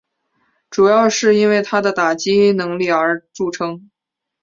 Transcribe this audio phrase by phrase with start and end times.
[0.71, 3.91] 主要是因为他的打击能力而着称。